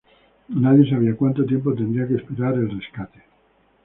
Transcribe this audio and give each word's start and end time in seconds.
Nadie 0.49 0.89
sabía 0.89 1.15
cuánto 1.15 1.45
tiempo 1.45 1.75
tendrían 1.75 2.07
que 2.07 2.15
esperar 2.15 2.55
el 2.55 2.71
rescate. 2.75 3.21